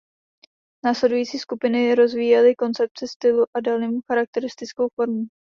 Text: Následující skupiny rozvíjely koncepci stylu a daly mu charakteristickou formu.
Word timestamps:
Následující 0.85 1.39
skupiny 1.39 1.95
rozvíjely 1.95 2.55
koncepci 2.55 3.07
stylu 3.07 3.45
a 3.57 3.61
daly 3.61 3.87
mu 3.87 3.99
charakteristickou 4.09 4.87
formu. 4.95 5.23